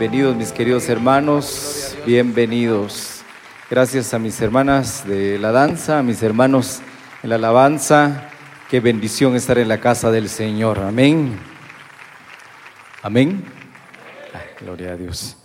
[0.00, 3.20] bienvenidos mis queridos hermanos, bienvenidos.
[3.68, 6.80] Gracias a mis hermanas de la danza, a mis hermanos
[7.22, 8.30] en la alabanza.
[8.70, 10.78] Qué bendición estar en la casa del Señor.
[10.78, 11.38] Amén.
[13.02, 13.44] Amén.
[14.62, 15.36] gloria a Dios.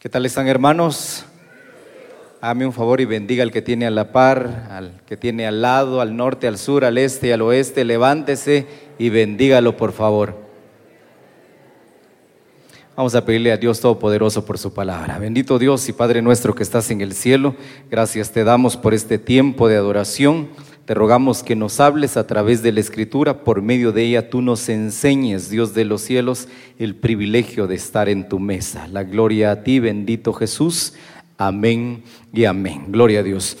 [0.00, 1.26] ¿Qué tal están hermanos?
[2.40, 5.60] Hame un favor y bendiga al que tiene a la par, al que tiene al
[5.60, 7.84] lado, al norte, al sur, al este, al oeste.
[7.84, 8.66] Levántese
[8.98, 10.43] y bendígalo por favor.
[12.96, 15.18] Vamos a pedirle a Dios Todopoderoso por su palabra.
[15.18, 17.56] Bendito Dios y Padre nuestro que estás en el cielo,
[17.90, 20.50] gracias te damos por este tiempo de adoración.
[20.84, 24.42] Te rogamos que nos hables a través de la Escritura, por medio de ella tú
[24.42, 26.46] nos enseñes, Dios de los cielos,
[26.78, 28.86] el privilegio de estar en tu mesa.
[28.86, 30.92] La gloria a ti, bendito Jesús.
[31.36, 32.84] Amén y amén.
[32.88, 33.56] Gloria a Dios.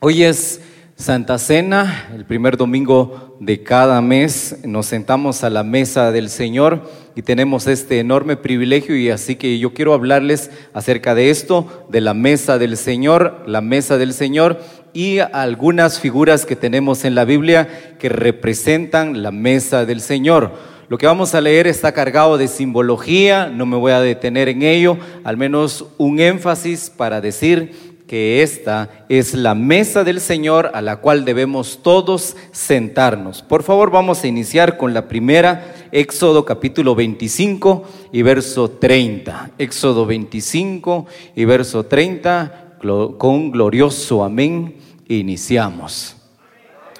[0.00, 0.62] Hoy es
[1.02, 6.88] Santa Cena, el primer domingo de cada mes, nos sentamos a la mesa del Señor
[7.16, 12.00] y tenemos este enorme privilegio y así que yo quiero hablarles acerca de esto, de
[12.00, 14.60] la mesa del Señor, la mesa del Señor
[14.92, 20.52] y algunas figuras que tenemos en la Biblia que representan la mesa del Señor.
[20.88, 24.62] Lo que vamos a leer está cargado de simbología, no me voy a detener en
[24.62, 30.82] ello, al menos un énfasis para decir que esta es la mesa del Señor a
[30.82, 33.40] la cual debemos todos sentarnos.
[33.40, 39.52] Por favor, vamos a iniciar con la primera, Éxodo capítulo 25 y verso 30.
[39.56, 42.76] Éxodo 25 y verso 30,
[43.16, 44.76] con glorioso amén,
[45.08, 46.14] iniciamos.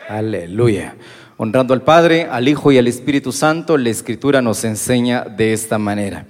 [0.08, 0.96] Aleluya.
[1.36, 5.76] Honrando al Padre, al Hijo y al Espíritu Santo, la Escritura nos enseña de esta
[5.76, 6.24] manera.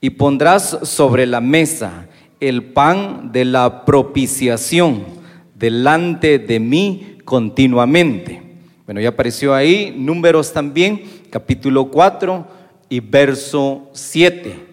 [0.00, 2.06] Y pondrás sobre la mesa
[2.40, 5.04] el pan de la propiciación
[5.54, 8.42] delante de mí continuamente.
[8.86, 12.46] Bueno, ya apareció ahí, números también, capítulo 4
[12.88, 14.66] y verso 7.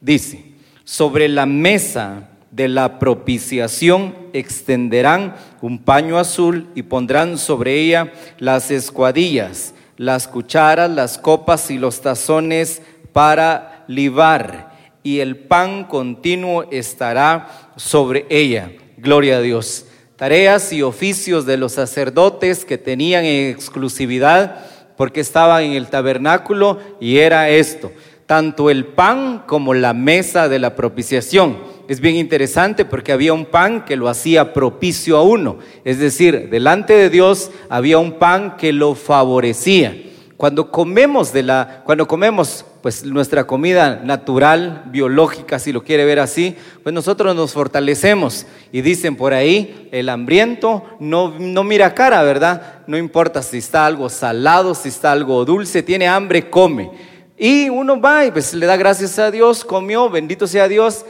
[0.00, 0.44] Dice,
[0.84, 8.70] sobre la mesa de la propiciación extenderán un paño azul y pondrán sobre ella las
[8.70, 14.71] escuadillas, las cucharas, las copas y los tazones para libar
[15.02, 18.70] y el pan continuo estará sobre ella.
[18.96, 19.86] Gloria a Dios.
[20.16, 24.64] Tareas y oficios de los sacerdotes que tenían en exclusividad
[24.96, 27.90] porque estaban en el tabernáculo y era esto,
[28.26, 31.58] tanto el pan como la mesa de la propiciación.
[31.88, 36.50] Es bien interesante porque había un pan que lo hacía propicio a uno, es decir,
[36.50, 40.11] delante de Dios había un pan que lo favorecía.
[40.42, 46.18] Cuando comemos de la cuando comemos pues nuestra comida natural, biológica, si lo quiere ver
[46.18, 48.44] así, pues nosotros nos fortalecemos.
[48.72, 52.80] Y dicen por ahí, el hambriento no, no mira cara, ¿verdad?
[52.88, 56.90] No importa si está algo salado, si está algo dulce, tiene hambre, come.
[57.38, 61.06] Y uno va y pues le da gracias a Dios, comió, bendito sea Dios,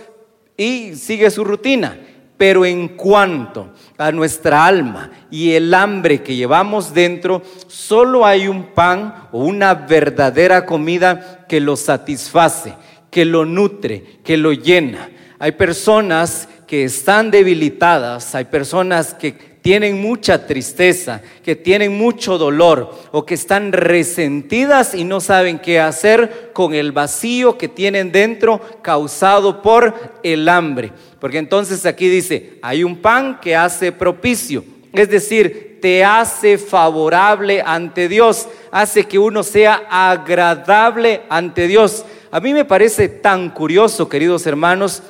[0.59, 1.97] y sigue su rutina.
[2.42, 8.75] Pero en cuanto a nuestra alma y el hambre que llevamos dentro, solo hay un
[8.75, 12.75] pan o una verdadera comida que lo satisface,
[13.12, 15.08] que lo nutre, que lo llena.
[15.38, 22.94] Hay personas que están debilitadas, hay personas que tienen mucha tristeza, que tienen mucho dolor
[23.12, 28.60] o que están resentidas y no saben qué hacer con el vacío que tienen dentro
[28.82, 30.92] causado por el hambre.
[31.20, 37.62] Porque entonces aquí dice, hay un pan que hace propicio, es decir, te hace favorable
[37.64, 42.04] ante Dios, hace que uno sea agradable ante Dios.
[42.32, 45.02] A mí me parece tan curioso, queridos hermanos,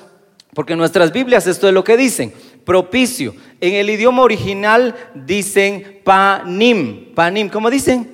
[0.55, 2.35] porque nuestras Biblias esto es lo que dicen
[2.65, 3.35] propicio.
[3.61, 7.15] En el idioma original dicen panim.
[7.15, 8.09] Panim, ¿cómo dicen?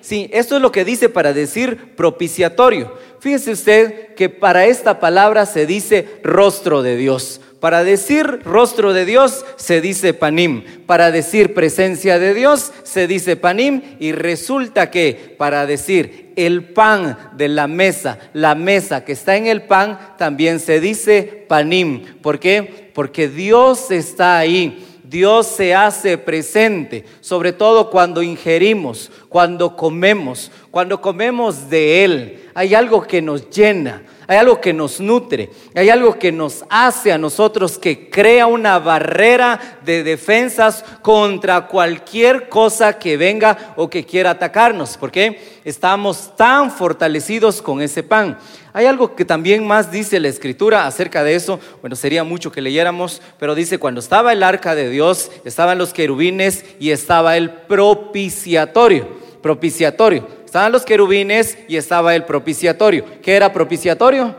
[0.00, 2.96] Sí, esto es lo que dice para decir propiciatorio.
[3.20, 7.40] Fíjese usted que para esta palabra se dice rostro de Dios.
[7.60, 10.64] Para decir rostro de Dios se dice panim.
[10.86, 13.82] Para decir presencia de Dios se dice panim.
[14.00, 19.46] Y resulta que para decir el pan de la mesa, la mesa que está en
[19.46, 22.02] el pan, también se dice panim.
[22.22, 22.90] ¿Por qué?
[22.94, 24.86] Porque Dios está ahí.
[25.10, 32.50] Dios se hace presente, sobre todo cuando ingerimos, cuando comemos, cuando comemos de Él.
[32.54, 37.12] Hay algo que nos llena, hay algo que nos nutre, hay algo que nos hace
[37.12, 44.04] a nosotros que crea una barrera de defensas contra cualquier cosa que venga o que
[44.04, 48.38] quiera atacarnos, porque estamos tan fortalecidos con ese pan.
[48.72, 52.60] Hay algo que también más dice la escritura acerca de eso, bueno, sería mucho que
[52.60, 57.50] leyéramos, pero dice, cuando estaba el arca de Dios, estaban los querubines y estaba el
[57.50, 60.26] propiciatorio propiciatorio.
[60.50, 63.04] Estaban los querubines y estaba el propiciatorio.
[63.22, 64.34] ¿Qué era propiciatorio?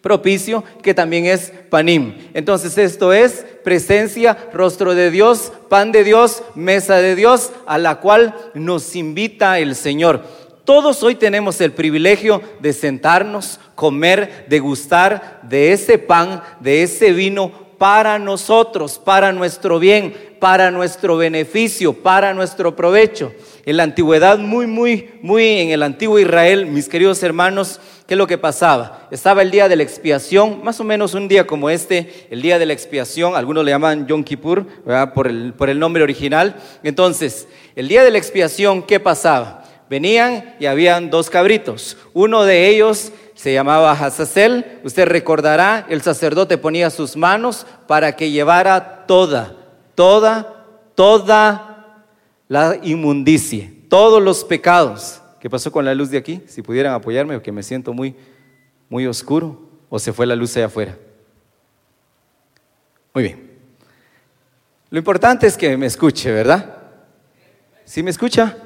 [0.00, 2.14] Propicio, que también es panim.
[2.32, 7.96] Entonces esto es presencia, rostro de Dios, pan de Dios, mesa de Dios, a la
[7.96, 10.22] cual nos invita el Señor.
[10.64, 17.67] Todos hoy tenemos el privilegio de sentarnos, comer, degustar de ese pan, de ese vino
[17.78, 23.32] para nosotros, para nuestro bien, para nuestro beneficio, para nuestro provecho.
[23.64, 28.18] En la antigüedad, muy, muy, muy en el antiguo Israel, mis queridos hermanos, ¿qué es
[28.18, 29.06] lo que pasaba?
[29.10, 32.58] Estaba el día de la expiación, más o menos un día como este, el día
[32.58, 34.66] de la expiación, algunos le llaman Yom Kippur,
[35.14, 36.56] Por, el, por el nombre original.
[36.82, 37.46] Entonces,
[37.76, 39.64] el día de la expiación, ¿qué pasaba?
[39.88, 41.96] Venían y habían dos cabritos.
[42.12, 44.80] Uno de ellos se llamaba Hazazel.
[44.82, 49.54] Usted recordará, el sacerdote ponía sus manos para que llevara toda,
[49.94, 50.64] toda,
[50.96, 52.02] toda
[52.48, 55.22] la inmundicia, todos los pecados.
[55.38, 56.42] ¿Qué pasó con la luz de aquí?
[56.48, 58.16] Si pudieran apoyarme, porque me siento muy,
[58.88, 59.68] muy oscuro.
[59.88, 60.98] ¿O se fue la luz allá afuera?
[63.14, 63.52] Muy bien.
[64.90, 66.74] Lo importante es que me escuche, ¿verdad?
[67.84, 68.56] ¿Sí me escucha?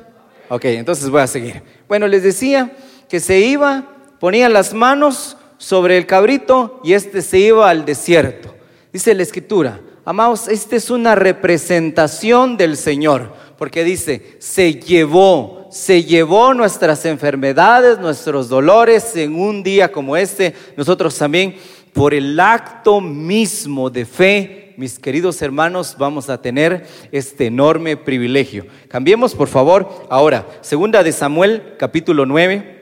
[0.48, 1.62] Ok, entonces voy a seguir.
[1.86, 2.74] Bueno, les decía
[3.06, 3.91] que se iba
[4.22, 8.54] ponía las manos sobre el cabrito y este se iba al desierto.
[8.92, 16.04] Dice la escritura, amados, esta es una representación del Señor, porque dice, se llevó, se
[16.04, 21.56] llevó nuestras enfermedades, nuestros dolores en un día como este, nosotros también,
[21.92, 28.66] por el acto mismo de fe, mis queridos hermanos, vamos a tener este enorme privilegio.
[28.86, 32.81] Cambiemos, por favor, ahora, segunda de Samuel, capítulo 9.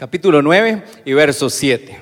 [0.00, 2.00] Capítulo 9 y verso 7.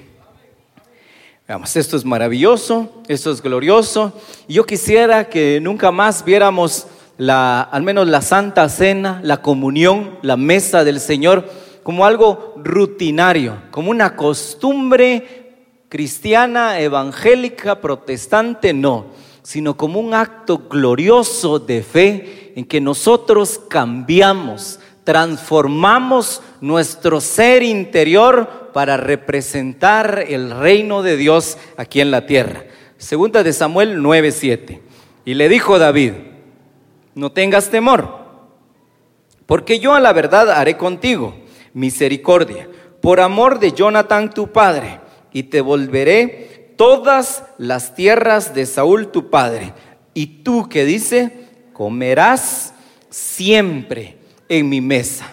[1.49, 4.13] Veamos, esto es maravilloso, esto es glorioso.
[4.47, 6.87] Yo quisiera que nunca más viéramos
[7.17, 11.51] la, al menos la santa cena, la comunión, la mesa del Señor,
[11.83, 15.57] como algo rutinario, como una costumbre
[15.89, 19.07] cristiana, evangélica, protestante, no,
[19.43, 24.79] sino como un acto glorioso de fe en que nosotros cambiamos,
[25.09, 32.65] transformamos nuestro ser interior para representar el reino de Dios aquí en la tierra.
[32.99, 34.83] Segunda de Samuel 9:7.
[35.25, 36.13] Y le dijo David,
[37.15, 38.19] no tengas temor,
[39.47, 41.35] porque yo a la verdad haré contigo
[41.73, 42.69] misericordia,
[43.01, 45.01] por amor de Jonathan tu padre,
[45.33, 49.73] y te volveré todas las tierras de Saúl tu padre.
[50.13, 52.75] Y tú que dice, comerás
[53.09, 54.18] siempre
[54.49, 55.27] en mi mesa.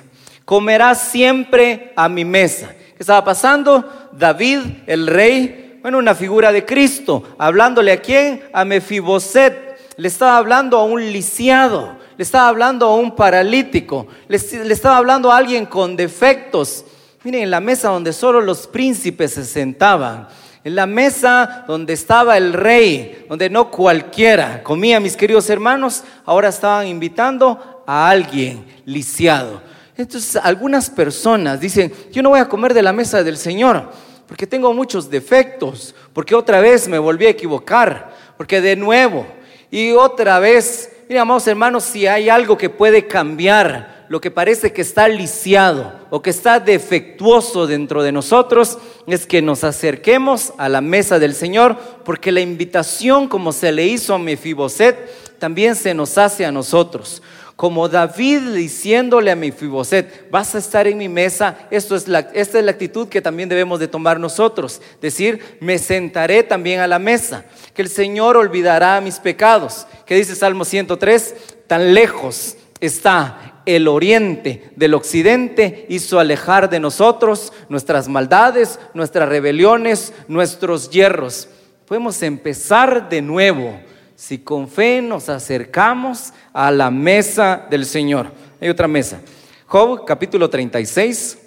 [0.46, 2.70] Comerás siempre a mi mesa.
[2.70, 4.10] ¿Qué estaba pasando?
[4.12, 8.44] David, el rey, bueno, una figura de Cristo, hablándole a quién?
[8.54, 9.78] A Mefiboset.
[9.98, 14.98] Le estaba hablando a un lisiado, le estaba hablando a un paralítico, le, le estaba
[14.98, 16.86] hablando a alguien con defectos.
[17.24, 20.28] Miren, en la mesa donde solo los príncipes se sentaban,
[20.64, 26.50] en la mesa donde estaba el rey, donde no cualquiera comía, mis queridos hermanos, ahora
[26.50, 29.62] estaban invitando a alguien lisiado.
[29.98, 33.90] Entonces algunas personas dicen, yo no voy a comer de la mesa del Señor
[34.28, 39.26] porque tengo muchos defectos, porque otra vez me volví a equivocar, porque de nuevo
[39.72, 44.72] y otra vez, mira, amados hermanos, si hay algo que puede cambiar lo que parece
[44.72, 50.70] que está lisiado o que está defectuoso dentro de nosotros, es que nos acerquemos a
[50.70, 55.94] la mesa del Señor, porque la invitación como se le hizo a Mefiboset también se
[55.94, 57.22] nos hace a nosotros
[57.56, 62.60] como David diciéndole a Mefiboset, vas a estar en mi mesa, Esto es la, esta
[62.60, 67.00] es la actitud que también debemos de tomar nosotros, decir, me sentaré también a la
[67.00, 71.36] mesa, que el Señor olvidará mis pecados, que dice Salmo 103,
[71.68, 80.14] tan lejos está el oriente del occidente, hizo alejar de nosotros nuestras maldades, nuestras rebeliones,
[80.28, 81.48] nuestros hierros.
[81.88, 83.80] Podemos empezar de nuevo
[84.16, 88.32] si con fe nos acercamos a la mesa del Señor.
[88.62, 89.20] Hay otra mesa.
[89.68, 91.38] Job capítulo 36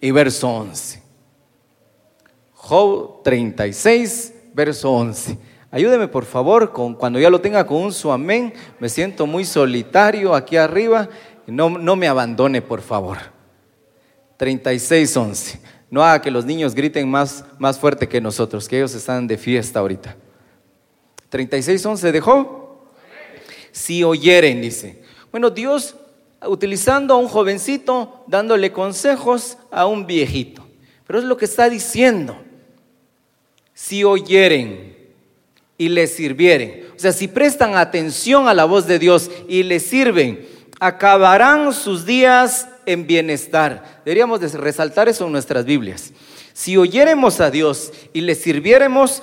[0.00, 1.02] y verso 11.
[2.52, 5.38] Job 36, verso 11.
[5.70, 9.44] Ayúdeme por favor, con, cuando ya lo tenga con un su amén, me siento muy
[9.44, 11.08] solitario aquí arriba,
[11.46, 13.18] no, no me abandone por favor.
[14.38, 15.60] 36, 11.
[15.90, 19.36] No haga que los niños griten más, más fuerte que nosotros, que ellos están de
[19.36, 20.16] fiesta ahorita.
[21.30, 22.90] 36.11 dejó.
[23.72, 25.02] Si oyeren, dice.
[25.30, 25.96] Bueno, Dios
[26.46, 30.66] utilizando a un jovencito, dándole consejos a un viejito.
[31.06, 32.38] Pero es lo que está diciendo.
[33.74, 34.96] Si oyeren
[35.76, 36.86] y le sirvieren.
[36.96, 40.46] O sea, si prestan atención a la voz de Dios y le sirven,
[40.80, 44.02] acabarán sus días en bienestar.
[44.04, 46.12] Deberíamos de resaltar eso en nuestras Biblias.
[46.52, 49.22] Si oyéremos a Dios y le sirviéremos,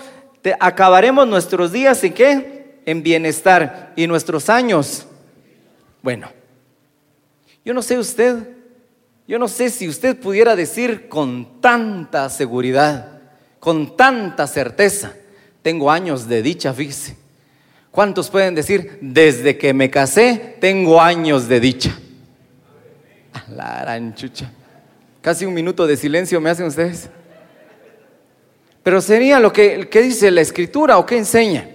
[0.59, 2.81] acabaremos nuestros días en qué?
[2.85, 5.07] En bienestar y nuestros años.
[6.01, 6.29] Bueno,
[7.63, 8.49] yo no sé usted,
[9.27, 13.21] yo no sé si usted pudiera decir con tanta seguridad,
[13.59, 15.13] con tanta certeza,
[15.63, 17.17] tengo años de dicha, fíjese.
[17.89, 21.97] ¿Cuántos pueden decir, desde que me casé, tengo años de dicha?
[23.49, 24.51] La aranchucha.
[25.21, 27.09] Casi un minuto de silencio me hacen ustedes.
[28.85, 31.67] Pero sería lo que, dice la escritura o que enseña.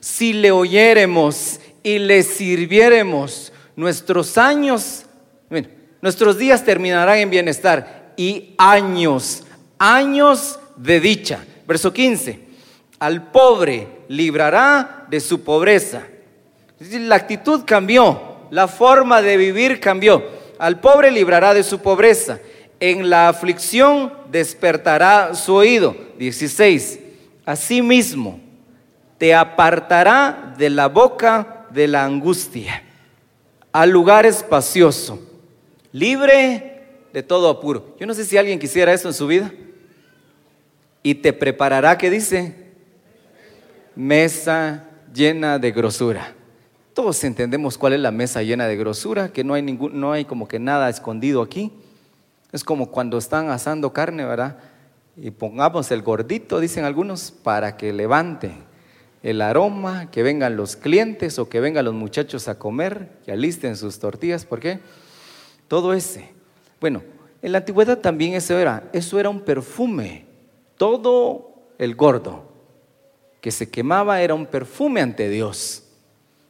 [0.00, 5.06] Si le oyéremos y le sirviéremos, nuestros años,
[6.02, 9.44] nuestros días terminarán en bienestar y años,
[9.78, 11.44] años de dicha.
[11.68, 12.40] Verso 15.
[12.98, 16.02] Al pobre librará de su pobreza.
[16.80, 20.20] La actitud cambió, la forma de vivir cambió.
[20.58, 22.40] Al pobre librará de su pobreza.
[22.80, 25.96] En la aflicción despertará su oído.
[26.18, 27.00] 16.
[27.44, 28.40] Asimismo,
[29.18, 32.82] te apartará de la boca de la angustia
[33.72, 35.20] al lugar espacioso,
[35.92, 37.94] libre de todo apuro.
[38.00, 39.52] Yo no sé si alguien quisiera eso en su vida.
[41.02, 42.66] Y te preparará, ¿qué dice?
[43.96, 46.34] mesa llena de grosura.
[46.92, 50.24] Todos entendemos cuál es la mesa llena de grosura, que no hay, ningún, no hay
[50.24, 51.72] como que nada escondido aquí.
[52.52, 54.58] Es como cuando están asando carne, ¿verdad?
[55.16, 58.52] Y pongamos el gordito, dicen algunos, para que levante
[59.22, 63.76] el aroma, que vengan los clientes o que vengan los muchachos a comer, que alisten
[63.76, 64.44] sus tortillas.
[64.44, 64.80] ¿Por qué?
[65.68, 66.32] Todo ese.
[66.80, 67.02] Bueno,
[67.42, 70.26] en la antigüedad también eso era, eso era un perfume,
[70.76, 72.52] todo el gordo
[73.40, 75.84] que se quemaba era un perfume ante Dios.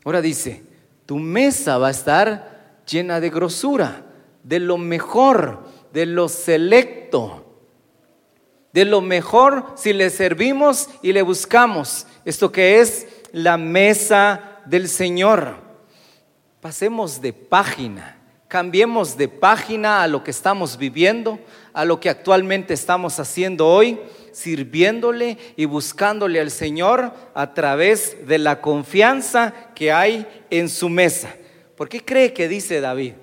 [0.05, 0.63] Ahora dice,
[1.05, 4.07] tu mesa va a estar llena de grosura,
[4.43, 5.65] de lo mejor,
[5.97, 7.43] de lo selecto,
[8.75, 12.07] de lo mejor si le servimos y le buscamos.
[12.27, 15.57] Esto que es la mesa del Señor.
[16.61, 21.39] Pasemos de página, cambiemos de página a lo que estamos viviendo,
[21.73, 23.99] a lo que actualmente estamos haciendo hoy
[24.33, 31.35] sirviéndole y buscándole al Señor a través de la confianza que hay en su mesa.
[31.75, 33.15] ¿Por qué cree que dice David?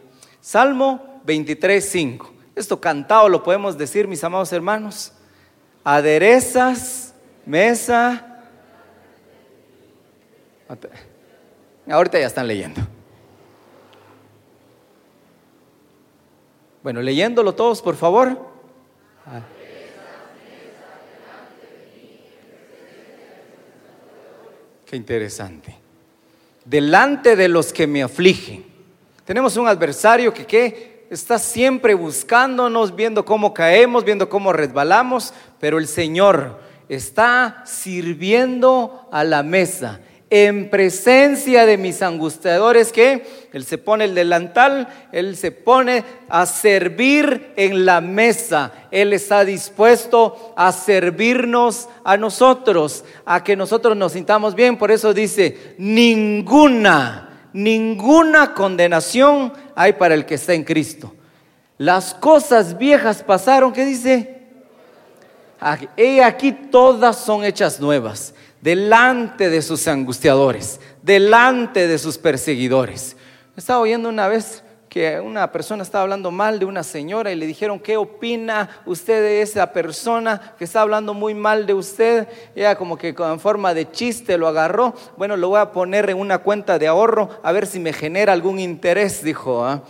[0.41, 2.33] Salmo 23, 5.
[2.55, 5.11] Esto cantado lo podemos decir, mis amados hermanos.
[5.83, 7.13] Aderezas,
[7.45, 8.41] mesa.
[11.89, 12.81] Ahorita ya están leyendo.
[16.81, 18.53] Bueno, leyéndolo todos, por favor.
[24.95, 25.75] interesante.
[26.65, 28.65] Delante de los que me afligen.
[29.25, 30.92] Tenemos un adversario que ¿qué?
[31.15, 39.23] Está siempre buscándonos, viendo cómo caemos, viendo cómo resbalamos, pero el Señor está sirviendo a
[39.23, 39.99] la mesa
[40.35, 46.47] en presencia de mis angustiadores que Él se pone el delantal, Él se pone a
[46.47, 54.13] servir en la mesa, Él está dispuesto a servirnos a nosotros, a que nosotros nos
[54.13, 61.13] sintamos bien, por eso dice, ninguna, ninguna condenación hay para el que está en Cristo.
[61.77, 64.41] Las cosas viejas pasaron, ¿qué dice?
[65.95, 73.15] He aquí todas son hechas nuevas delante de sus angustiadores, delante de sus perseguidores.
[73.57, 74.62] Estaba oyendo una vez
[74.93, 79.23] que una persona estaba hablando mal de una señora y le dijeron, ¿qué opina usted
[79.23, 82.27] de esa persona que está hablando muy mal de usted?
[82.55, 84.93] ella como que con forma de chiste lo agarró.
[85.17, 88.33] Bueno, lo voy a poner en una cuenta de ahorro a ver si me genera
[88.33, 89.65] algún interés, dijo.
[89.65, 89.81] ¿ah?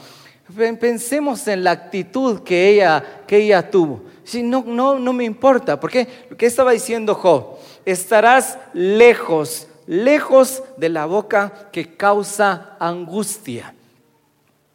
[0.80, 4.04] Pensemos en la actitud que ella, que ella tuvo.
[4.24, 6.08] Si no, no, no me importa, porque
[6.38, 7.58] ¿qué estaba diciendo Job?
[7.84, 13.74] estarás lejos, lejos de la boca que causa angustia.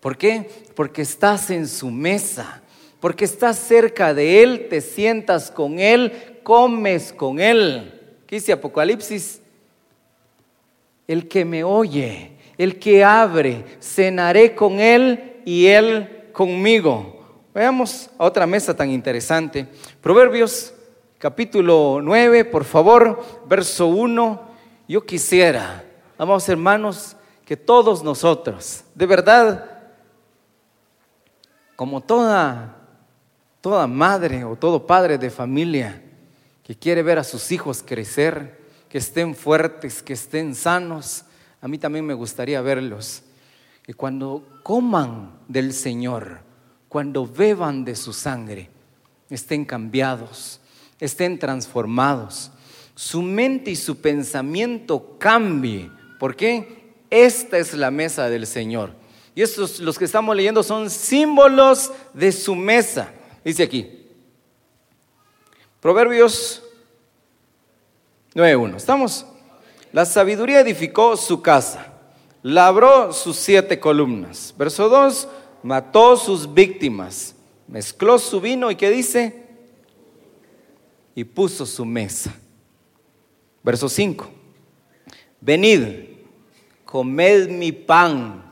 [0.00, 0.48] ¿Por qué?
[0.74, 2.62] Porque estás en su mesa,
[3.00, 7.94] porque estás cerca de Él, te sientas con Él, comes con Él.
[8.26, 9.40] ¿Qué dice Apocalipsis?
[11.06, 17.18] El que me oye, el que abre, cenaré con Él y Él conmigo.
[17.54, 19.66] Veamos a otra mesa tan interesante.
[20.00, 20.72] Proverbios
[21.18, 24.48] capítulo 9, por favor, verso 1.
[24.86, 25.84] Yo quisiera,
[26.16, 29.77] amados hermanos, que todos nosotros, de verdad,
[31.78, 32.74] como toda,
[33.60, 36.02] toda madre o todo padre de familia
[36.64, 38.58] que quiere ver a sus hijos crecer,
[38.88, 41.22] que estén fuertes, que estén sanos.
[41.60, 43.22] A mí también me gustaría verlos.
[43.84, 46.40] Que cuando coman del Señor,
[46.88, 48.70] cuando beban de su sangre,
[49.30, 50.60] estén cambiados,
[50.98, 52.50] estén transformados,
[52.96, 55.92] su mente y su pensamiento cambie.
[56.18, 56.92] ¿Por qué?
[57.08, 58.98] Esta es la mesa del Señor.
[59.38, 63.12] Y estos, los que estamos leyendo, son símbolos de su mesa.
[63.44, 64.04] Dice aquí,
[65.78, 66.60] Proverbios
[68.34, 68.74] 9.1.
[68.74, 69.24] ¿Estamos?
[69.92, 71.86] La sabiduría edificó su casa,
[72.42, 74.52] labró sus siete columnas.
[74.58, 75.28] Verso 2,
[75.62, 77.36] mató sus víctimas,
[77.68, 79.46] mezcló su vino y ¿qué dice?
[81.14, 82.34] Y puso su mesa.
[83.62, 84.28] Verso 5,
[85.40, 85.84] venid,
[86.84, 88.47] comed mi pan.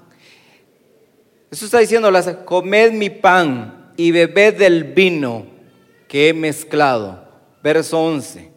[1.51, 2.11] Eso está diciendo,
[2.45, 5.47] comed mi pan y bebed del vino
[6.09, 7.25] que he mezclado.
[7.63, 8.51] Verso 11,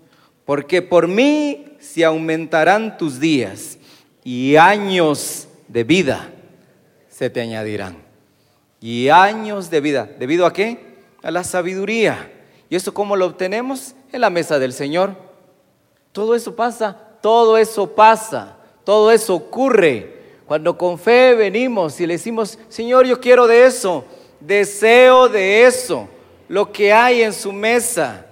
[0.46, 3.78] porque por mí se aumentarán tus días
[4.24, 6.30] y años de vida
[7.20, 7.98] se te añadirán.
[8.80, 10.08] Y años de vida.
[10.18, 10.96] ¿Debido a qué?
[11.22, 12.32] A la sabiduría.
[12.70, 13.94] ¿Y eso cómo lo obtenemos?
[14.14, 15.18] En la mesa del Señor.
[16.14, 18.56] Todo eso pasa, todo eso pasa,
[18.86, 20.19] todo eso ocurre.
[20.50, 24.04] Cuando con fe venimos y le decimos, Señor, yo quiero de eso,
[24.40, 26.10] deseo de eso,
[26.48, 28.26] lo que hay en su mesa.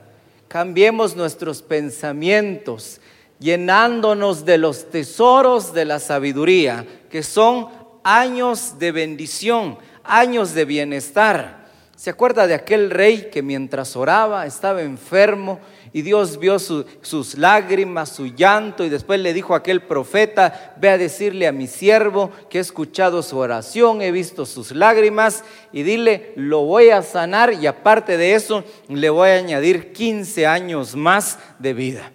[0.48, 3.00] Cambiemos nuestros pensamientos,
[3.38, 7.68] llenándonos de los tesoros de la sabiduría, que son
[8.04, 11.68] años de bendición, años de bienestar.
[11.96, 15.60] ¿Se acuerda de aquel rey que mientras oraba estaba enfermo
[15.94, 20.90] y Dios vio sus lágrimas, su llanto y después le dijo a aquel profeta, ve
[20.90, 25.84] a decirle a mi siervo que he escuchado su oración, he visto sus lágrimas y
[25.84, 30.96] dile, lo voy a sanar y aparte de eso le voy a añadir 15 años
[30.96, 32.12] más de vida?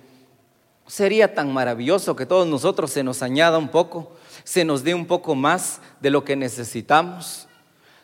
[0.87, 4.13] Sería tan maravilloso que todos nosotros se nos añada un poco,
[4.45, 7.49] se nos dé un poco más de lo que necesitamos,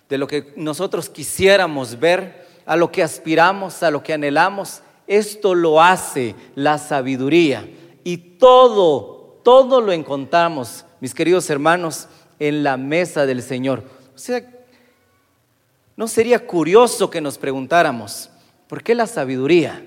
[0.08, 4.82] de lo que nosotros quisiéramos ver, a lo que aspiramos, a lo que anhelamos.
[5.08, 7.66] Esto lo hace la sabiduría
[8.04, 13.82] y todo, todo lo encontramos, mis queridos hermanos, en la mesa del Señor.
[14.14, 14.44] O sea,
[15.96, 18.30] ¿no sería curioso que nos preguntáramos,
[18.68, 19.82] ¿por qué la sabiduría?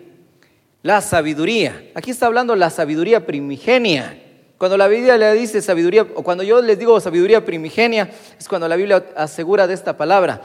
[0.82, 1.92] La sabiduría.
[1.94, 4.18] Aquí está hablando la sabiduría primigenia.
[4.58, 8.68] Cuando la Biblia le dice sabiduría, o cuando yo les digo sabiduría primigenia, es cuando
[8.68, 10.42] la Biblia asegura de esta palabra,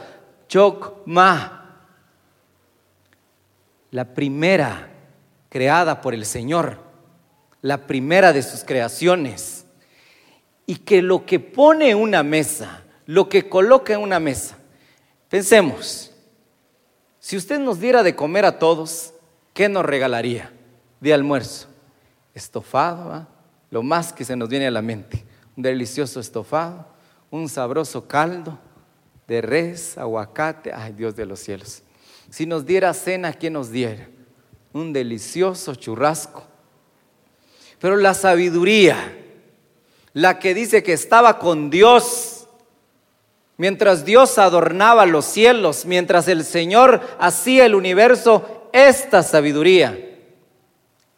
[0.47, 1.66] chokma,
[3.91, 4.89] la primera
[5.49, 6.79] creada por el Señor,
[7.61, 9.65] la primera de sus creaciones,
[10.65, 14.57] y que lo que pone una mesa, lo que coloca en una mesa,
[15.29, 16.11] pensemos,
[17.19, 19.13] si usted nos diera de comer a todos,
[19.53, 20.51] ¿qué nos regalaría
[20.99, 21.67] de almuerzo?
[22.33, 23.27] Estofado, ¿ah?
[23.71, 25.25] lo más que se nos viene a la mente.
[25.55, 26.87] Un delicioso estofado,
[27.31, 28.59] un sabroso caldo
[29.27, 31.83] de res, aguacate, ay Dios de los cielos.
[32.29, 34.07] Si nos diera cena, ¿qué nos diera?
[34.73, 36.43] Un delicioso churrasco.
[37.79, 39.15] Pero la sabiduría,
[40.13, 42.47] la que dice que estaba con Dios,
[43.57, 49.97] mientras Dios adornaba los cielos, mientras el Señor hacía el universo, esta sabiduría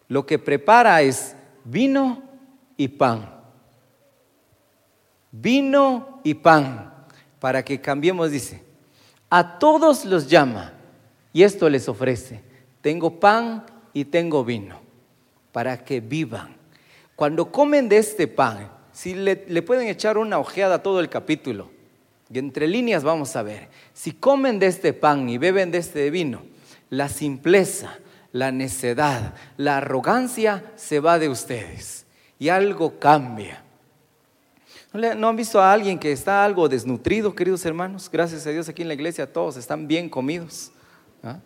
[0.10, 2.24] lo que prepara es vino
[2.76, 3.36] y pan.
[5.32, 7.06] Vino y pan,
[7.40, 8.64] para que cambiemos, dice,
[9.30, 10.74] a todos los llama
[11.34, 12.42] y esto les ofrece.
[12.82, 14.80] Tengo pan y tengo vino,
[15.52, 16.56] para que vivan.
[17.16, 21.70] Cuando comen de este pan, si le, pueden echar una ojeada a todo el capítulo,
[22.32, 26.10] y entre líneas vamos a ver, si comen de este pan y beben de este
[26.12, 26.44] vino,
[26.90, 27.98] la simpleza,
[28.32, 32.06] la necedad, la arrogancia se va de ustedes
[32.38, 33.64] y algo cambia.
[34.94, 38.10] ¿No han visto a alguien que está algo desnutrido, queridos hermanos?
[38.12, 40.72] Gracias a Dios aquí en la iglesia todos están bien comidos.
[41.24, 41.40] ¿Ah?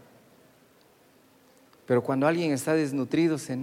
[1.86, 3.58] Pero cuando alguien está desnutrido, se,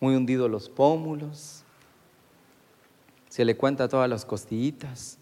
[0.00, 1.64] muy hundido los pómulos,
[3.28, 5.18] se le cuenta todas las costillitas.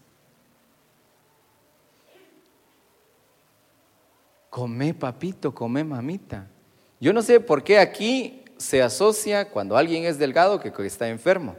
[4.49, 6.47] Come papito, come mamita.
[6.99, 11.55] Yo no sé por qué aquí se asocia cuando alguien es delgado que está enfermo.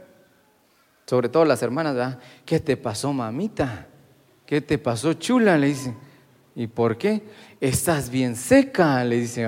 [1.05, 2.17] Sobre todo las hermanas.
[2.45, 3.87] ¿Qué te pasó, mamita?
[4.45, 5.57] ¿Qué te pasó, chula?
[5.57, 5.93] Le dice.
[6.55, 7.21] ¿Y por qué?
[7.59, 9.45] Estás bien seca, le dice.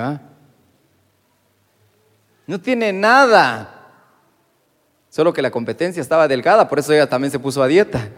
[2.46, 3.74] No tiene nada.
[5.10, 8.10] Solo que la competencia estaba delgada, por eso ella también se puso a dieta.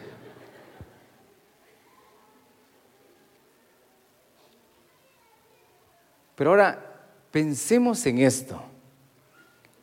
[6.36, 6.80] Pero ahora
[7.32, 8.63] pensemos en esto.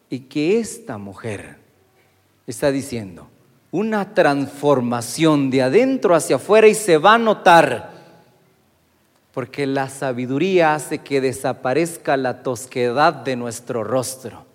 [0.09, 1.59] Y que esta mujer
[2.47, 3.29] está diciendo
[3.71, 7.96] una transformación de adentro hacia afuera y se va a notar.
[9.37, 14.47] Porque la sabiduría hace que desaparezca la tosquedad de nuestro rostro,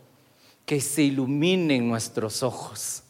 [0.65, 3.03] que se iluminen nuestros ojos,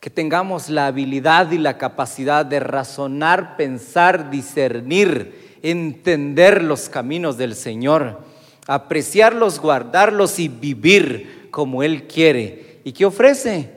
[0.00, 7.56] que tengamos la habilidad y la capacidad de razonar, pensar, discernir, entender los caminos del
[7.56, 8.20] Señor,
[8.66, 12.80] apreciarlos, guardarlos y vivir como Él quiere.
[12.84, 13.70] ¿Y qué ofrece?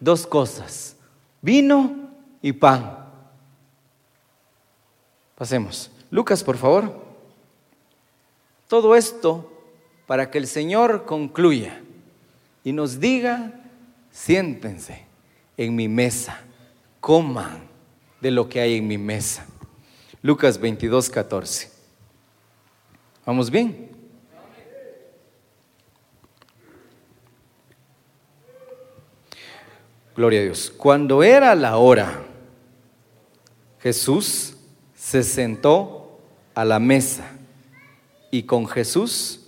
[0.00, 0.94] Dos cosas
[1.40, 2.10] vino
[2.40, 2.98] y pan.
[5.36, 5.93] Pasemos.
[6.14, 6.94] Lucas, por favor.
[8.68, 9.50] Todo esto
[10.06, 11.82] para que el Señor concluya
[12.62, 13.52] y nos diga,
[14.12, 15.06] siéntense
[15.56, 16.40] en mi mesa,
[17.00, 17.64] coman
[18.20, 19.44] de lo que hay en mi mesa.
[20.22, 21.72] Lucas 22, 14.
[23.26, 23.90] ¿Vamos bien?
[30.14, 30.72] Gloria a Dios.
[30.76, 32.22] Cuando era la hora,
[33.80, 34.56] Jesús
[34.94, 36.02] se sentó
[36.54, 37.24] a la mesa
[38.30, 39.40] y con Jesús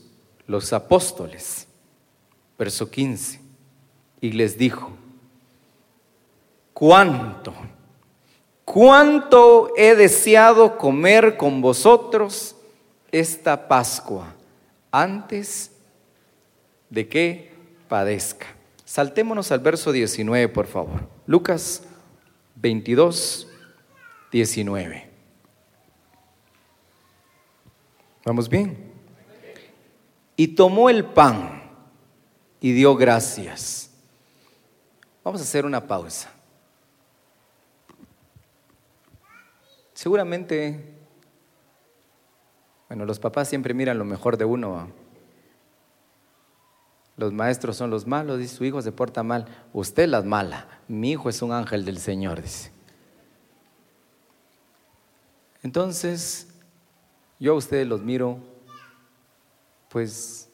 [0.47, 1.67] los apóstoles.
[2.59, 3.41] Verso 15.
[4.21, 4.91] Y les dijo,
[6.73, 7.55] ¿cuánto?
[8.65, 12.57] ¿Cuánto he deseado comer con vosotros
[13.13, 14.35] esta Pascua
[14.91, 15.71] antes
[16.91, 17.53] de que
[17.89, 18.47] padezca?
[18.85, 21.09] Saltémonos al verso 19, por favor.
[21.27, 21.83] Lucas
[22.57, 23.49] 22,
[24.33, 25.16] 19.
[28.27, 28.93] ¿Vamos bien?
[30.37, 31.63] Y tomó el pan
[32.61, 33.91] y dio gracias.
[35.25, 36.31] Vamos a hacer una pausa.
[39.95, 40.93] Seguramente,
[42.89, 44.89] bueno, los papás siempre miran lo mejor de uno
[47.17, 51.13] los maestros son los malos, dice su hijo se porta mal, usted las mala, mi
[51.13, 52.71] hijo es un ángel del Señor, dice.
[55.63, 56.49] Entonces,
[57.39, 58.39] yo a ustedes los miro,
[59.89, 60.49] pues,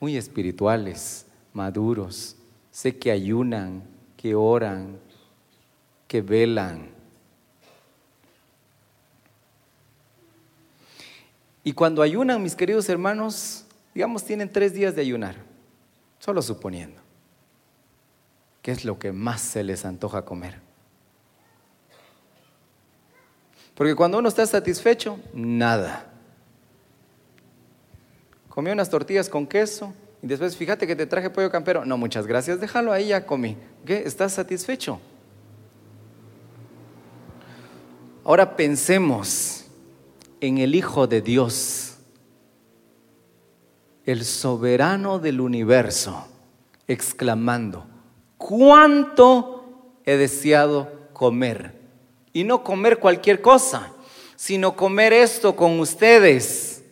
[0.00, 2.36] muy espirituales, maduros,
[2.70, 3.82] sé que ayunan,
[4.16, 4.98] que oran,
[6.06, 6.90] que velan.
[11.64, 15.36] Y cuando ayunan, mis queridos hermanos, digamos, tienen tres días de ayunar.
[16.20, 17.00] Solo suponiendo.
[18.62, 20.65] ¿Qué es lo que más se les antoja comer?
[23.76, 26.10] Porque cuando uno está satisfecho, nada.
[28.48, 31.84] Comí unas tortillas con queso y después fíjate que te traje pollo campero.
[31.84, 33.56] No, muchas gracias, déjalo ahí, ya comí.
[33.84, 34.02] ¿Qué?
[34.06, 34.98] ¿Estás satisfecho?
[38.24, 39.66] Ahora pensemos
[40.40, 41.98] en el Hijo de Dios
[44.06, 46.26] el soberano del universo,
[46.88, 47.86] exclamando,
[48.38, 51.85] ¿cuánto he deseado comer?
[52.36, 53.94] Y no comer cualquier cosa,
[54.36, 56.82] sino comer esto con ustedes.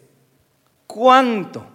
[0.87, 1.67] ¿Cuánto?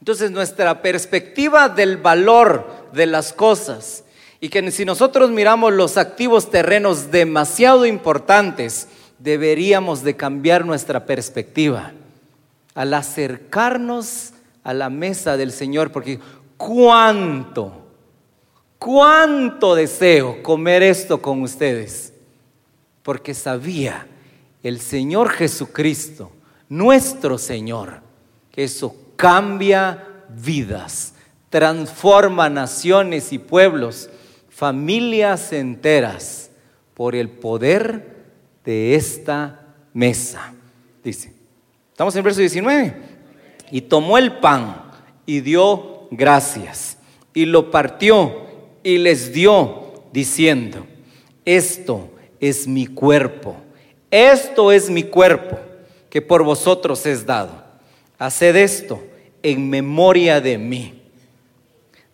[0.00, 4.04] Entonces nuestra perspectiva del valor de las cosas
[4.40, 11.92] y que si nosotros miramos los activos terrenos demasiado importantes, deberíamos de cambiar nuestra perspectiva
[12.74, 14.32] al acercarnos
[14.64, 16.20] a la mesa del Señor porque
[16.56, 17.70] cuánto,
[18.78, 22.14] cuánto deseo comer esto con ustedes.
[23.08, 24.06] Porque sabía
[24.62, 26.30] el Señor Jesucristo,
[26.68, 28.02] nuestro Señor,
[28.50, 31.14] que eso cambia vidas,
[31.48, 34.10] transforma naciones y pueblos,
[34.50, 36.50] familias enteras,
[36.92, 38.26] por el poder
[38.62, 39.58] de esta
[39.94, 40.52] mesa.
[41.02, 41.32] Dice,
[41.90, 42.94] estamos en verso 19
[43.70, 44.82] y tomó el pan
[45.24, 46.98] y dio gracias
[47.32, 48.46] y lo partió
[48.82, 50.86] y les dio diciendo,
[51.46, 53.56] esto es mi cuerpo,
[54.10, 55.58] esto es mi cuerpo
[56.10, 57.64] que por vosotros es dado.
[58.18, 59.02] Haced esto
[59.42, 61.02] en memoria de mí.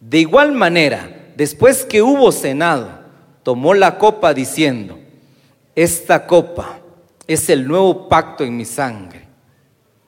[0.01, 3.01] De igual manera, después que hubo cenado,
[3.43, 4.99] tomó la copa diciendo,
[5.75, 6.81] esta copa
[7.27, 9.27] es el nuevo pacto en mi sangre,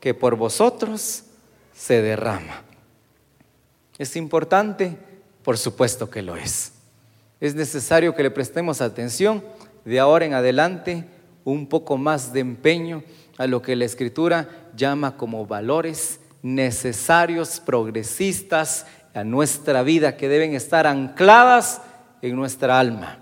[0.00, 1.24] que por vosotros
[1.74, 2.62] se derrama.
[3.98, 4.96] ¿Es importante?
[5.42, 6.72] Por supuesto que lo es.
[7.40, 9.42] Es necesario que le prestemos atención
[9.86, 11.06] de ahora en adelante,
[11.44, 13.04] un poco más de empeño
[13.38, 20.54] a lo que la Escritura llama como valores necesarios, progresistas a nuestra vida, que deben
[20.54, 21.80] estar ancladas
[22.20, 23.20] en nuestra alma,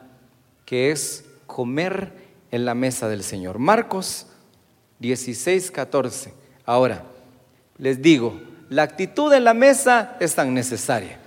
[0.64, 2.12] que es comer
[2.50, 3.58] en la mesa del Señor.
[3.58, 4.26] Marcos
[5.00, 6.32] 16, 14.
[6.64, 7.04] Ahora,
[7.76, 11.18] les digo, la actitud en la mesa es tan necesaria.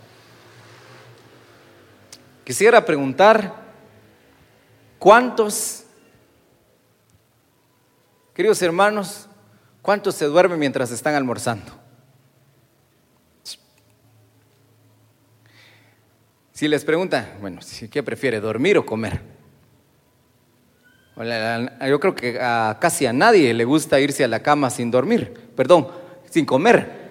[2.44, 3.67] Quisiera preguntar,
[5.00, 5.84] ¿cuántos,
[8.34, 9.28] queridos hermanos,
[9.82, 11.72] cuántos se duermen mientras están almorzando?
[16.54, 17.60] Si les pregunta, bueno,
[17.92, 19.22] ¿qué prefiere, dormir o comer?
[21.88, 25.34] Yo creo que a casi a nadie le gusta irse a la cama sin dormir,
[25.56, 25.88] perdón,
[26.30, 27.08] sin comer.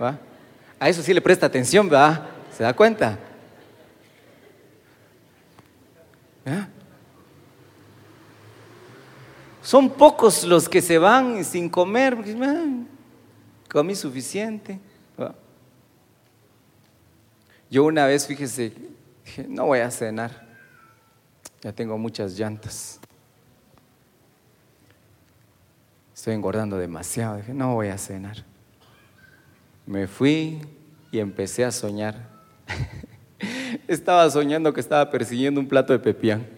[0.79, 2.27] A eso sí le presta atención, ¿verdad?
[2.57, 3.19] ¿Se da cuenta?
[9.67, 12.17] Son pocos los que se van sin comer,
[13.69, 14.79] comí suficiente.
[17.69, 18.73] Yo una vez, fíjese,
[19.25, 20.47] dije, no voy a cenar,
[21.63, 23.01] ya tengo muchas llantas.
[26.15, 28.45] Estoy engordando demasiado, dije, no voy a cenar.
[29.85, 30.61] Me fui
[31.11, 32.15] y empecé a soñar.
[33.89, 36.56] Estaba soñando que estaba persiguiendo un plato de pepián.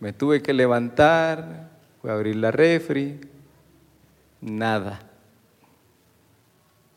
[0.00, 3.20] Me tuve que levantar, fui a abrir la refri,
[4.40, 5.00] nada.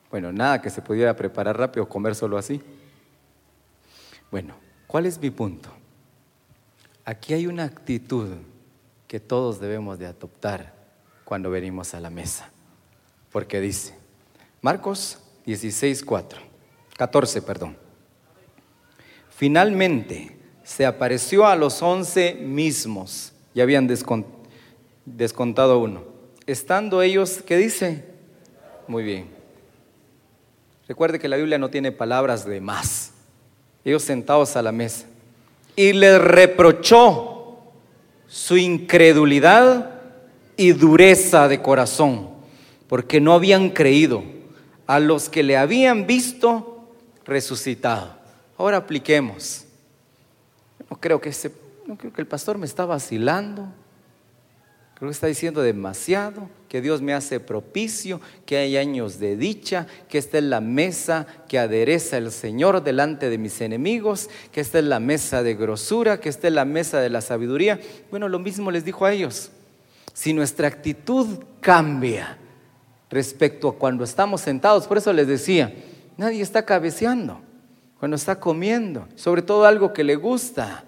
[0.09, 2.61] Bueno, nada que se pudiera preparar rápido, comer solo así.
[4.31, 4.55] Bueno,
[4.87, 5.69] ¿cuál es mi punto?
[7.03, 8.29] Aquí hay una actitud
[9.07, 10.73] que todos debemos de adoptar
[11.25, 12.49] cuando venimos a la mesa.
[13.31, 13.95] Porque dice,
[14.61, 16.39] Marcos 16, 4,
[16.95, 17.77] 14, perdón.
[19.29, 20.42] Finalmente
[20.75, 23.87] se apareció a los once mismos, ya habían
[25.05, 26.03] descontado uno.
[26.47, 28.05] Estando ellos, ¿qué dice?
[28.87, 29.27] Muy bien.
[30.87, 33.11] Recuerde que la Biblia no tiene palabras de más.
[33.85, 35.05] Ellos sentados a la mesa.
[35.75, 37.59] Y les reprochó
[38.27, 39.91] su incredulidad
[40.57, 42.29] y dureza de corazón,
[42.87, 44.23] porque no habían creído
[44.87, 46.89] a los que le habían visto
[47.25, 48.15] resucitado.
[48.57, 49.62] Ahora apliquemos.
[50.93, 51.51] No creo que ese,
[51.87, 53.65] no creo que el pastor me está vacilando.
[54.93, 59.87] Creo que está diciendo demasiado, que Dios me hace propicio, que hay años de dicha,
[60.07, 64.77] que esta es la mesa que adereza el Señor delante de mis enemigos, que esta
[64.77, 67.79] es la mesa de grosura, que esta es la mesa de la sabiduría.
[68.11, 69.49] Bueno, lo mismo les dijo a ellos.
[70.13, 72.37] Si nuestra actitud cambia
[73.09, 75.73] respecto a cuando estamos sentados, por eso les decía,
[76.17, 77.41] nadie está cabeceando
[78.03, 80.83] cuando está comiendo, sobre todo algo que le gusta,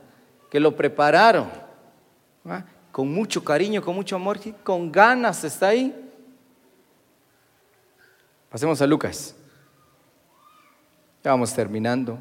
[0.52, 1.50] que lo prepararon,
[2.92, 5.96] con mucho cariño, con mucho amor, con ganas está ahí.
[8.50, 9.34] Pasemos a Lucas.
[11.24, 12.20] Ya vamos terminando.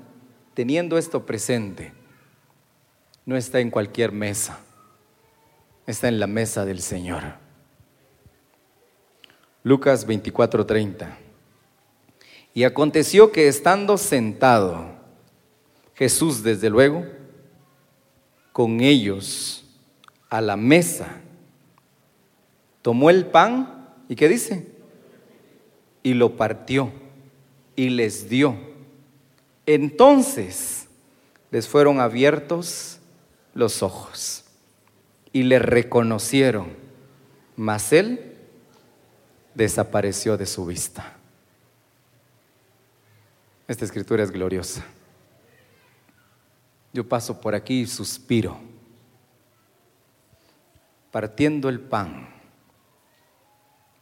[0.55, 1.93] Teniendo esto presente,
[3.27, 4.61] no está en cualquier mesa,
[5.89, 7.35] está en la mesa del Señor.
[9.65, 11.24] Lucas 24:30.
[12.55, 14.87] Y aconteció que estando sentado,
[15.95, 17.05] Jesús desde luego,
[18.53, 19.65] con ellos
[20.31, 21.21] a la mesa,
[22.81, 24.69] tomó el pan y ¿qué dice?
[26.05, 26.93] Y lo partió
[27.75, 28.57] y les dio.
[29.67, 30.87] Entonces
[31.51, 32.99] les fueron abiertos
[33.53, 34.45] los ojos
[35.33, 36.69] y le reconocieron,
[37.57, 38.37] mas él
[39.55, 41.17] desapareció de su vista.
[43.67, 44.85] Esta escritura es gloriosa.
[46.93, 48.59] Yo paso por aquí y suspiro,
[51.11, 52.29] partiendo el pan,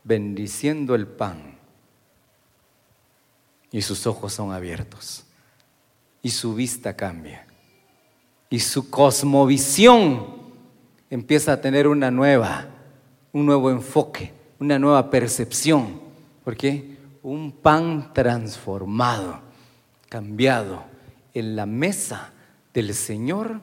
[0.03, 1.59] bendiciendo el pan,
[3.71, 5.25] y sus ojos son abiertos,
[6.21, 7.47] y su vista cambia,
[8.51, 10.43] y su cosmovisión
[11.09, 12.67] empieza a tener una nueva,
[13.33, 16.01] un nuevo enfoque, una nueva percepción.
[16.45, 16.99] ¿Por qué?
[17.23, 19.52] Un pan transformado
[20.13, 20.85] cambiado
[21.33, 22.35] en la mesa
[22.75, 23.63] del Señor,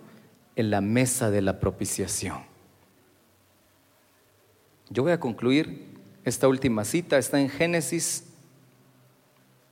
[0.55, 2.37] en la mesa de la propiciación.
[4.89, 5.85] Yo voy a concluir
[6.25, 8.33] esta última cita, está en Génesis.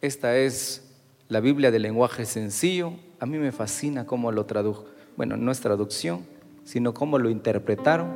[0.01, 0.87] Esta es
[1.29, 2.93] la Biblia de lenguaje sencillo.
[3.19, 4.85] A mí me fascina cómo lo tradujo.
[5.15, 6.27] Bueno, no es traducción,
[6.63, 8.13] sino cómo lo interpretaron.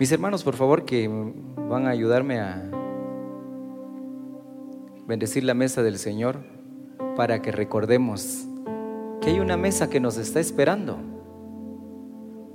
[0.00, 1.08] Mis hermanos, por favor, que
[1.68, 2.83] van a ayudarme a
[5.06, 6.40] bendecir la mesa del Señor
[7.16, 8.46] para que recordemos
[9.20, 10.98] que hay una mesa que nos está esperando.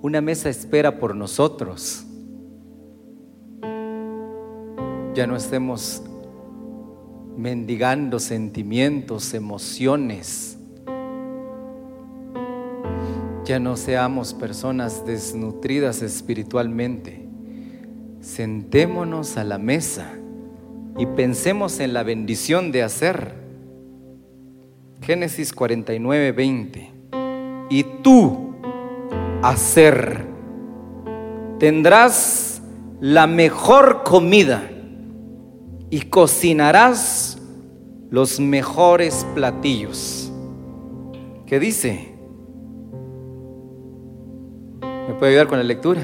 [0.01, 2.05] Una mesa espera por nosotros.
[5.13, 6.03] Ya no estemos
[7.35, 10.57] mendigando sentimientos, emociones.
[13.45, 17.27] Ya no seamos personas desnutridas espiritualmente.
[18.21, 20.18] Sentémonos a la mesa
[20.99, 23.33] y pensemos en la bendición de hacer
[25.01, 26.91] Génesis 49, 20.
[27.69, 28.55] Y tú,
[29.41, 30.25] hacer,
[31.57, 32.61] tendrás
[32.99, 34.69] la mejor comida
[35.89, 37.41] y cocinarás
[38.09, 40.29] los mejores platillos.
[41.45, 42.13] ¿Qué dice?
[44.81, 46.01] ¿Me puede ayudar con la lectura?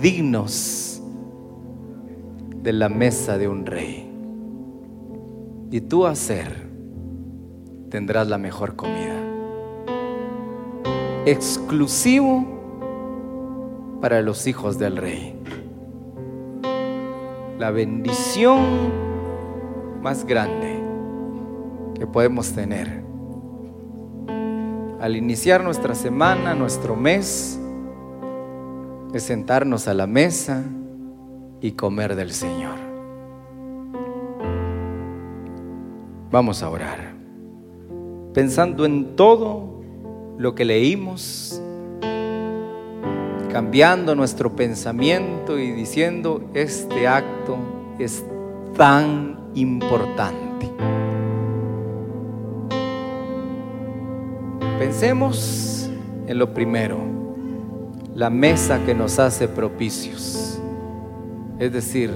[0.00, 0.91] Dignos
[2.62, 4.08] de la mesa de un rey.
[5.70, 6.70] Y tú hacer
[7.90, 9.20] tendrás la mejor comida.
[11.26, 12.44] Exclusivo
[14.00, 15.38] para los hijos del rey.
[17.58, 18.60] La bendición
[20.00, 20.80] más grande
[21.94, 23.02] que podemos tener
[25.00, 27.58] al iniciar nuestra semana, nuestro mes,
[29.12, 30.62] es sentarnos a la mesa
[31.62, 32.74] y comer del Señor.
[36.30, 37.14] Vamos a orar,
[38.34, 39.80] pensando en todo
[40.38, 41.62] lo que leímos,
[43.50, 47.58] cambiando nuestro pensamiento y diciendo, este acto
[47.98, 48.24] es
[48.76, 50.70] tan importante.
[54.78, 55.90] Pensemos
[56.26, 56.98] en lo primero,
[58.14, 60.51] la mesa que nos hace propicios,
[61.58, 62.10] es decir,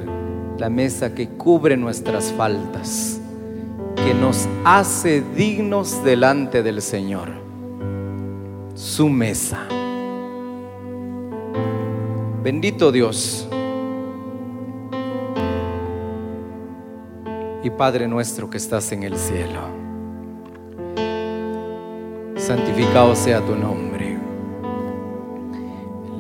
[0.59, 3.21] la mesa que cubre nuestras faltas,
[3.97, 7.29] que nos hace dignos delante del Señor,
[8.75, 9.67] su mesa.
[12.43, 13.49] Bendito Dios
[17.63, 19.87] y Padre nuestro que estás en el cielo
[22.47, 24.17] santificado sea tu nombre.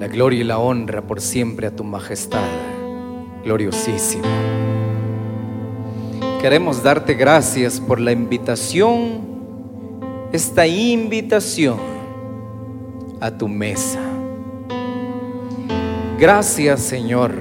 [0.00, 2.42] La gloria y la honra por siempre a tu majestad,
[3.46, 4.24] gloriosísimo.
[6.42, 9.20] Queremos darte gracias por la invitación,
[10.32, 11.78] esta invitación
[13.20, 14.00] a tu mesa.
[16.18, 17.34] Gracias Señor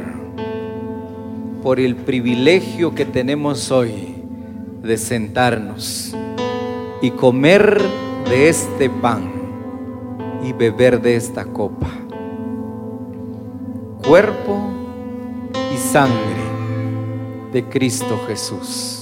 [1.63, 4.13] por el privilegio que tenemos hoy
[4.83, 6.15] de sentarnos
[7.01, 7.81] y comer
[8.29, 9.31] de este pan
[10.43, 11.89] y beber de esta copa.
[14.05, 14.64] Cuerpo
[15.95, 16.43] sangre
[17.53, 18.94] de Cristo Jesús.